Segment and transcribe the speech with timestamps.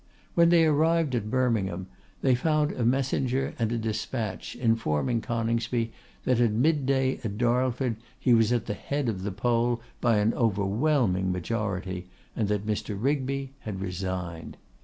[0.33, 1.85] When they arrived at Birmingham,
[2.23, 5.93] they found a messenger and a despatch, informing Coningsby,
[6.23, 10.17] that at mid day, at Darlford, he was at the head of the poll by
[10.17, 12.97] an overwhelming majority, and that Mr.
[12.99, 14.57] Rigby had resigned.